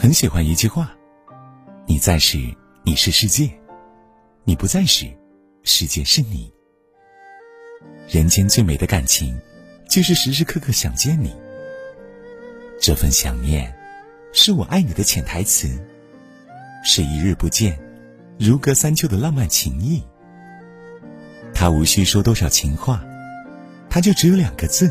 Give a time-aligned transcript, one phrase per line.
[0.00, 0.96] 很喜欢一句话
[1.86, 2.38] ：“你在时，
[2.82, 3.50] 你是世界；
[4.44, 5.14] 你不在时，
[5.62, 6.50] 世界是你。”
[8.08, 9.38] 人间最美的感情，
[9.90, 11.36] 就是时时刻刻想见你。
[12.80, 13.70] 这份想念，
[14.32, 15.68] 是我爱你的潜台词，
[16.82, 17.78] 是一日不见，
[18.38, 20.02] 如隔三秋的浪漫情谊。
[21.52, 23.04] 他无需说多少情话，
[23.90, 24.90] 他就只有两个字：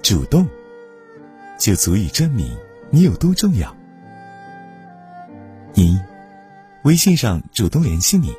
[0.00, 0.48] 主动，
[1.58, 2.56] 就足以证明
[2.88, 3.76] 你有多重要。
[5.74, 5.98] 一，
[6.84, 8.34] 微信上主动联系你。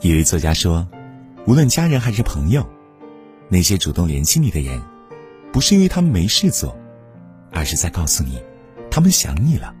[0.00, 0.86] 一位作家说，
[1.46, 2.66] 无论家人还是朋友，
[3.48, 4.82] 那些主动联系你的人，
[5.52, 6.76] 不是因为他们没事做，
[7.50, 8.42] 而是在告诉你，
[8.90, 9.74] 他们想你了。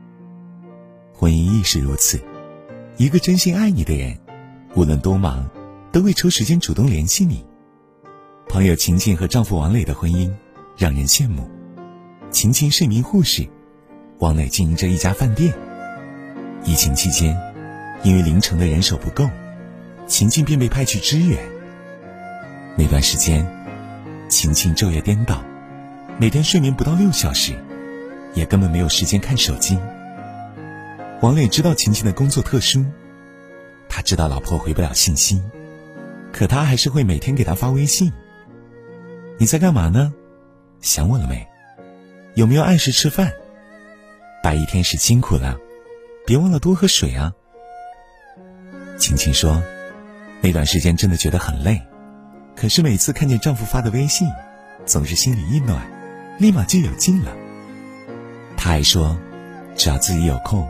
[1.12, 2.20] 婚姻亦是如此，
[2.96, 4.18] 一个真心爱你的人，
[4.74, 5.48] 无论多忙。
[5.92, 7.42] 都会抽时间主动联系你。
[8.50, 10.30] 朋友晴晴和丈夫王磊的婚姻
[10.76, 11.48] 让人羡慕。
[12.30, 13.48] 晴晴是一名护士，
[14.18, 15.54] 王磊经营着一家饭店。
[16.66, 17.40] 疫情期间，
[18.02, 19.30] 因为凌晨的人手不够，
[20.08, 21.38] 晴晴便被派去支援。
[22.76, 23.46] 那段时间，
[24.28, 25.44] 晴晴昼夜颠倒，
[26.18, 27.54] 每天睡眠不到六小时，
[28.34, 29.78] 也根本没有时间看手机。
[31.20, 32.84] 王磊知道晴晴的工作特殊，
[33.88, 35.40] 他知道老婆回不了信息。
[36.32, 38.12] 可他还是会每天给他发微信。
[39.38, 40.12] 你在干嘛呢？
[40.80, 41.46] 想我了没？
[42.34, 43.32] 有没有按时吃饭？
[44.42, 45.56] 白一天是辛苦了，
[46.26, 47.32] 别忘了多喝水啊。
[48.98, 49.62] 晴晴说，
[50.40, 51.80] 那段时间真的觉得很累，
[52.56, 54.28] 可是每次看见丈夫发的微信，
[54.84, 55.80] 总是心里一暖，
[56.38, 57.32] 立马就有劲了。
[58.56, 59.16] 她还说，
[59.76, 60.68] 只要自己有空，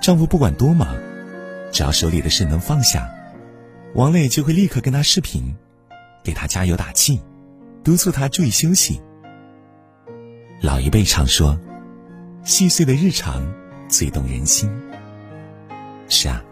[0.00, 0.96] 丈夫不管多忙，
[1.70, 3.12] 只要手里的事能放下。
[3.94, 5.54] 王磊就会立刻跟他视频，
[6.22, 7.20] 给他加油打气，
[7.84, 9.02] 督促他注意休息。
[10.62, 11.58] 老一辈常说
[12.44, 13.52] ：“细碎的日常
[13.96, 14.70] 最动人心。”
[16.08, 16.42] 是啊，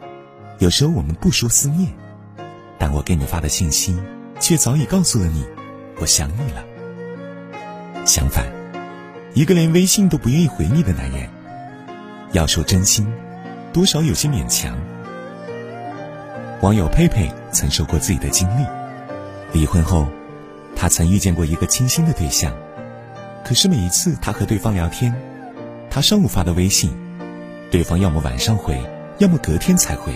[0.59, 1.93] 有时候我们不说思念，
[2.79, 3.97] 但我给你发的信息，
[4.41, 5.45] 却早已告诉了你，
[6.01, 6.65] 我想你了。
[8.07, 8.47] 相反，
[9.35, 11.29] 一个连微信都不愿意回你的男人，
[12.33, 13.07] 要说真心，
[13.73, 14.77] 多少有些勉强。
[16.63, 18.65] 网友佩佩曾说过自己的经历：
[19.53, 20.09] 离婚后，
[20.75, 22.53] 她曾遇见过一个倾心的对象，
[23.45, 25.15] 可是每一次她和对方聊天，
[25.91, 26.91] 她上午发的微信，
[27.75, 28.81] 对方要么晚上回，
[29.19, 30.13] 要么隔天才回。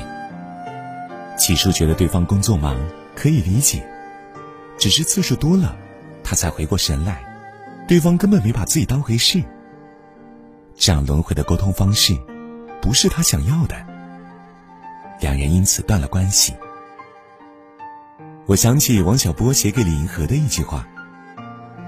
[1.36, 2.78] 起初觉得对方工作忙，
[3.16, 3.84] 可以理解，
[4.78, 5.74] 只是次数多了，
[6.22, 7.20] 他才回过神来，
[7.88, 9.42] 对方根本没把自己当回事。
[10.76, 12.16] 这样轮回的沟通方式，
[12.80, 13.74] 不是他想要的。
[15.18, 16.54] 两人因此断了关系。
[18.46, 20.86] 我想起王小波写给李银河的一句话：“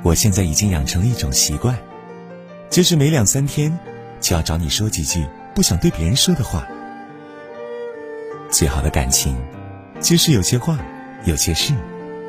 [0.02, 1.78] 我现在已经养成了一种习惯，
[2.68, 3.78] 就是每两三天
[4.20, 5.24] 就要找你说几句
[5.54, 6.66] 不想对别人说的话。
[8.50, 9.36] 最好的感情，
[10.00, 10.78] 就是有些话，
[11.24, 11.72] 有些事，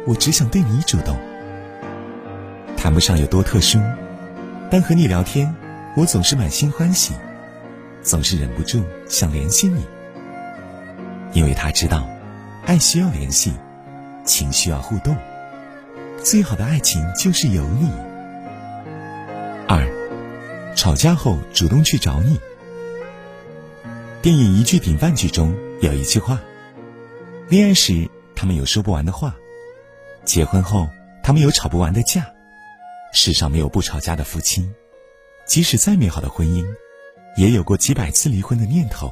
[0.05, 1.17] 我只想对你主动。
[2.77, 3.79] 谈不上有多特殊，
[4.69, 5.53] 但和你聊天，
[5.95, 7.13] 我总是满心欢喜，
[8.01, 9.85] 总是忍不住想联系你。”
[11.33, 12.07] 因为他知道，
[12.65, 13.53] 爱需要联系，
[14.25, 15.15] 情需要互动，
[16.23, 17.89] 最好的爱情就是有你。
[19.67, 19.87] 二，
[20.75, 22.39] 吵架后主动去找你。
[24.21, 25.51] 电影《一句顶万句》中
[25.81, 26.39] 有一句话：
[27.49, 29.35] 恋爱时他们有说不完的话，
[30.25, 30.87] 结婚后
[31.23, 32.31] 他们有吵不完的架。
[33.13, 34.71] 世上没有不吵架的夫妻，
[35.47, 36.63] 即使再美好的婚姻，
[37.35, 39.11] 也有过几百次离婚的念头。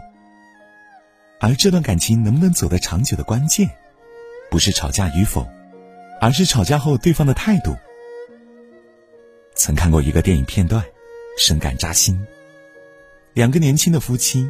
[1.39, 3.67] 而这段感情能不能走得长久的关键，
[4.51, 5.43] 不是吵架与否，
[6.21, 7.75] 而是吵架后对方的态度。
[9.55, 10.85] 曾看过一个电影片段，
[11.35, 12.27] 深感扎心。
[13.33, 14.47] 两个年轻的夫妻，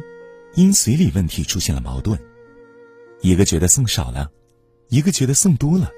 [0.54, 2.18] 因随礼问题出现了矛盾，
[3.20, 4.30] 一个觉得送少了，
[4.88, 5.90] 一个觉得送多了。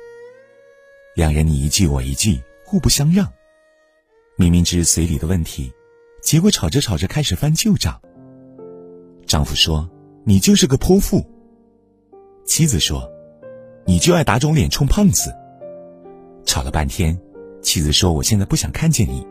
[1.15, 3.31] 两人你一句我一句，互不相让。
[4.37, 5.73] 明明只是随礼的问题，
[6.23, 8.01] 结果吵着吵着开始翻旧账。
[9.27, 9.89] 丈夫说。
[10.25, 11.21] 你就是个泼妇。
[12.45, 13.10] 妻子说
[13.84, 15.34] ：“你就爱打肿脸充胖子。”
[16.47, 17.21] 吵了半天，
[17.60, 19.27] 妻子说：“我现在不想看见你。”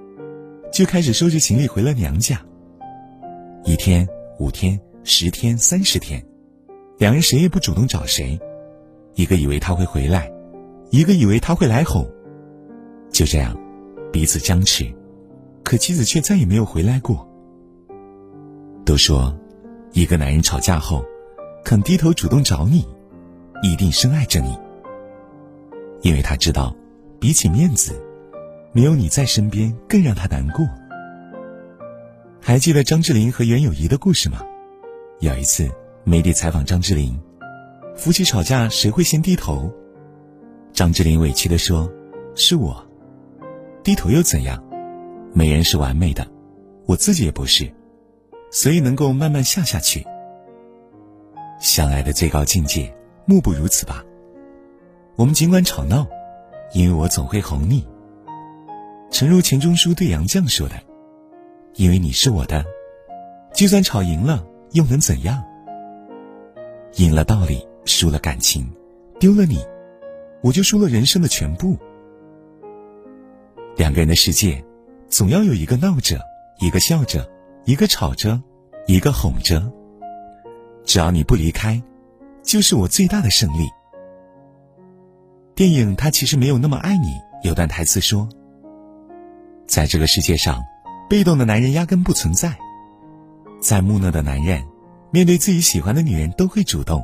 [0.69, 2.45] 就开始收拾行李回了娘家。
[3.63, 4.06] 一天、
[4.38, 6.24] 五天、十天、三十天，
[6.98, 8.39] 两人谁也不主动找谁，
[9.15, 10.31] 一个以为他会回来，
[10.89, 12.09] 一个以为他会来哄，
[13.12, 13.57] 就这样，
[14.12, 14.86] 彼此僵持。
[15.63, 17.27] 可妻子却再也没有回来过。
[18.86, 19.38] 都说。
[19.94, 21.03] 一个男人吵架后，
[21.65, 22.88] 肯低头主动找你，
[23.62, 24.57] 一定深爱着你。
[26.01, 26.74] 因为他知道，
[27.19, 28.01] 比起面子，
[28.71, 30.65] 没有你在身边更让他难过。
[32.39, 34.42] 还记得张智霖和袁咏仪的故事吗？
[35.21, 35.69] 有一次，
[36.03, 37.15] 媒体采访张智霖，
[37.95, 39.71] 夫妻吵架谁会先低头？
[40.73, 41.88] 张智霖委屈的说
[42.33, 42.83] ：“是我。”
[43.83, 44.63] 低头又怎样？
[45.31, 46.27] 没人是完美的，
[46.88, 47.71] 我自己也不是，
[48.50, 50.03] 所以能够慢慢下下去。
[51.59, 52.91] 相爱的最高境界，
[53.25, 54.03] 莫不如此吧？
[55.17, 56.07] 我们尽管吵闹，
[56.74, 57.88] 因为我总会哄你。
[59.12, 60.74] 诚如钱钟书对杨绛说的。
[61.75, 62.65] 因为你是我的，
[63.53, 65.44] 就算吵赢了又能怎样？
[66.95, 68.69] 赢了道理，输了感情，
[69.19, 69.65] 丢了你，
[70.41, 71.77] 我就输了人生的全部。
[73.75, 74.63] 两个人的世界，
[75.07, 76.19] 总要有一个闹着，
[76.59, 77.29] 一个笑着，
[77.65, 78.41] 一个吵着，
[78.88, 79.71] 一个哄着。
[80.83, 81.81] 只要你不离开，
[82.44, 83.69] 就是我最大的胜利。
[85.56, 87.07] 电影《他其实没有那么爱你》
[87.44, 88.27] 有段台词说
[89.67, 90.62] ：“在这个世界上。”
[91.09, 92.57] 被动的男人压根不存在，
[93.61, 94.65] 再木讷的男人，
[95.11, 97.03] 面对自己喜欢的女人都会主动。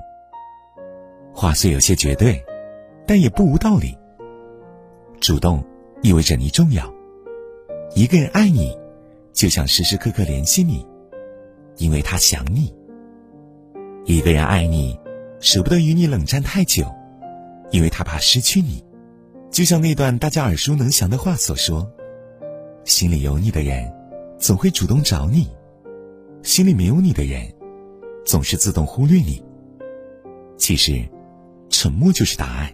[1.32, 2.44] 话虽有些绝对，
[3.06, 3.96] 但也不无道理。
[5.22, 5.64] 主动
[6.02, 6.92] 意味着你重要，
[7.94, 8.76] 一个人爱你，
[9.34, 10.84] 就想时时刻刻联系你，
[11.78, 12.74] 因为他想你。
[14.06, 15.00] 一个人爱你，
[15.40, 16.92] 舍不得与你冷战太久，
[17.70, 18.84] 因为他怕失去你。
[19.52, 21.88] 就像那段大家耳熟能详的话所说
[22.84, 23.94] ：“心里有你的人。”
[24.40, 25.50] 总会主动找你，
[26.48, 27.46] 心里没有你的人，
[28.26, 29.44] 总是自动忽略你。
[30.58, 31.06] 其实，
[31.70, 32.74] 沉默就是答案，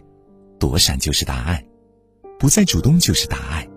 [0.60, 1.60] 躲闪就是答案，
[2.38, 3.68] 不再主动就是答案。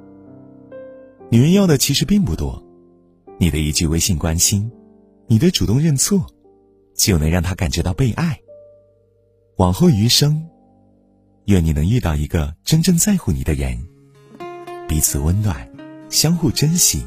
[1.32, 2.64] 女人要的其实并不多，
[3.40, 4.72] 你的一句微信关心，
[5.26, 6.28] 你的主动认错，
[6.94, 8.40] 就能让她感觉到被爱。
[9.58, 10.48] 往后余生，
[11.46, 13.76] 愿你能遇到一个真正在乎你的人，
[14.88, 15.68] 彼此温暖，
[16.08, 17.04] 相互珍惜。